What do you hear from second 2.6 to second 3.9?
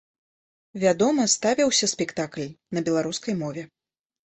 на беларускай мове.